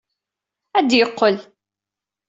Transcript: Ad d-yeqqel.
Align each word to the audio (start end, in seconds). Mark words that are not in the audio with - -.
Ad 0.77 0.85
d-yeqqel. 0.89 1.37